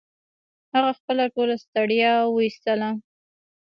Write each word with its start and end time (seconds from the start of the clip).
هغه 0.73 0.91
خپله 0.99 1.23
ټوله 1.35 1.55
ستړيا 1.63 2.13
و 2.25 2.35
ایستله 2.45 2.89